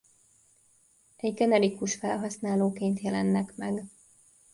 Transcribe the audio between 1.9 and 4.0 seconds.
felhasználóként jelennek meg.